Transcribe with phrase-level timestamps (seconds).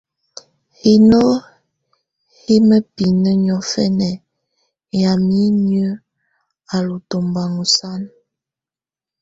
[0.79, 1.21] Hino
[2.43, 4.09] hɛ̀ mǝpinǝ́ niɔ̀fɛna
[5.01, 6.01] yamɛ̀á inyǝ́
[6.75, 8.09] á lù tɔmbaŋa sana.